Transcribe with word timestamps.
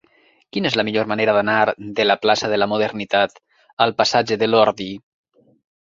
Quina 0.55 0.69
és 0.69 0.77
la 0.79 0.85
millor 0.87 1.09
manera 1.11 1.35
d'anar 1.37 1.59
de 2.01 2.07
la 2.09 2.17
plaça 2.25 2.51
de 2.55 2.61
la 2.63 2.71
Modernitat 2.73 3.39
al 3.87 3.97
passatge 4.03 4.43
de 4.45 4.53
l'Ordi? 4.53 4.93